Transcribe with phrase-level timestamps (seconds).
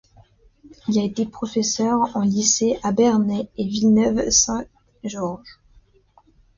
[0.87, 5.59] Il a été professeur en lycée à Bernay et Villeneuve-Saint-Georges.